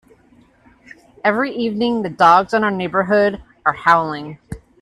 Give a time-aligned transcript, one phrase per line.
[1.23, 4.39] Every evening, the dogs in our neighbourhood are howling.